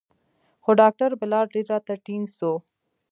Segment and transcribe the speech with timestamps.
[0.63, 2.51] خو ډاکتر بلال ډېر راته ټينګ سو.